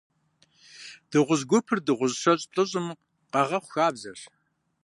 Дыгъужь 1.09 1.45
гупыр 1.49 1.79
дыгъужь 1.85 2.17
щэщӏ-плӏыщӏым 2.21 2.87
къагъэхъу 3.31 3.69
хабзэщ. 3.73 4.21